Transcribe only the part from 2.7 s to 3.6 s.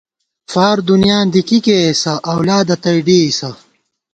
تئ ڈېئیسہ